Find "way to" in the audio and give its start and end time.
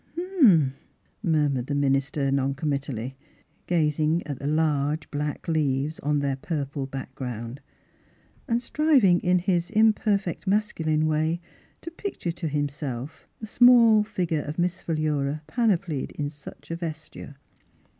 11.05-11.91